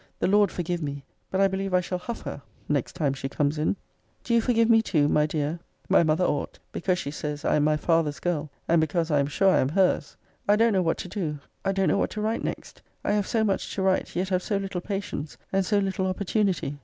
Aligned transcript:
>>> 0.09 0.19
The 0.19 0.25
Lord 0.27 0.49
forgive 0.51 0.81
me; 0.81 1.03
but 1.29 1.39
I 1.39 1.47
believe 1.47 1.75
I 1.75 1.79
shall 1.79 1.99
huff 1.99 2.21
her 2.23 2.41
next 2.67 2.93
time 2.93 3.13
she 3.13 3.29
comes 3.29 3.59
in. 3.59 3.75
Do 4.23 4.33
you 4.33 4.41
forgive 4.41 4.67
me 4.67 4.81
too, 4.81 5.07
my 5.07 5.27
dear 5.27 5.59
my 5.89 6.01
mother 6.01 6.25
ought; 6.25 6.57
because 6.71 6.97
she 6.97 7.11
says, 7.11 7.45
I 7.45 7.57
am 7.57 7.63
my 7.65 7.77
father's 7.77 8.19
girl; 8.19 8.49
and 8.67 8.81
because 8.81 9.11
I 9.11 9.19
am 9.19 9.27
sure 9.27 9.49
I 9.51 9.59
am 9.59 9.69
her's. 9.69 10.17
I 10.47 10.55
don't 10.55 10.73
kow 10.73 10.81
what 10.81 10.97
to 10.97 11.07
do 11.07 11.37
I 11.63 11.71
don't 11.71 11.87
know 11.87 11.99
what 11.99 12.09
to 12.17 12.21
write 12.21 12.43
next 12.43 12.81
I 13.05 13.11
have 13.11 13.27
so 13.27 13.43
much 13.43 13.75
to 13.75 13.83
write, 13.83 14.15
yet 14.15 14.29
have 14.29 14.41
so 14.41 14.57
little 14.57 14.81
patience, 14.81 15.37
and 15.53 15.63
so 15.63 15.77
little 15.77 16.07
opportunity. 16.07 16.79